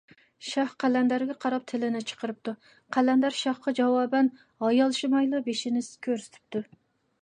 شاھ 0.51 0.71
قەلەندەرگە 0.83 1.35
قاراپ 1.45 1.67
تىلىنى 1.73 2.01
چىقىرىپتۇ، 2.13 2.55
قەلەندەر 2.99 3.39
شاھقا 3.43 3.77
جاۋابەن 3.83 4.35
ھايالشىمايلا 4.67 5.47
بېشىنى 5.51 5.89
كۆرسىتىپتۇ. 6.09 6.69